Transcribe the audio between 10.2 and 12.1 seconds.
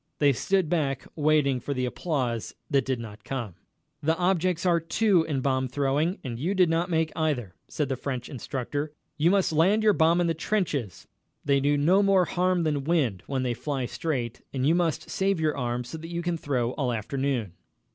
the trenches they do no